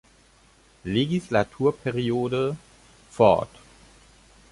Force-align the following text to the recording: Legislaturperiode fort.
Legislaturperiode 0.83 2.57
fort. 3.11 3.59